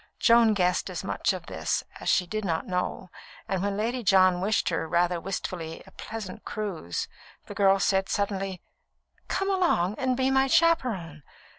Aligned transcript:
Joan 0.17 0.55
guessed 0.55 0.89
as 0.89 1.03
much 1.03 1.31
of 1.31 1.45
this 1.45 1.83
as 1.99 2.09
she 2.09 2.25
did 2.25 2.43
not 2.43 2.65
know, 2.65 3.11
and 3.47 3.61
when 3.61 3.77
Lady 3.77 4.01
John 4.01 4.41
wished 4.41 4.69
her, 4.69 4.87
rather 4.87 5.21
wistfully, 5.21 5.83
a 5.85 5.91
"pleasant 5.91 6.43
cruise," 6.43 7.07
the 7.45 7.53
girl 7.53 7.77
said 7.77 8.09
suddenly: 8.09 8.63
"Come 9.27 9.51
along 9.51 9.93
and 9.99 10.17
be 10.17 10.31
my 10.31 10.47
chaperon! 10.47 11.21